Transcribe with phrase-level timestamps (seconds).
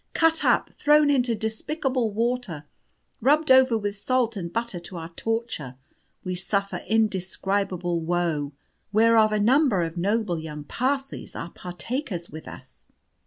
[0.15, 2.65] Cut up, thrown into despicable water;
[3.21, 5.75] rubbed over with salt and butter to our torture,
[6.23, 8.51] we suffer indescribable woe,
[8.91, 12.87] whereof a number of noble young parsleys are partakers with us!"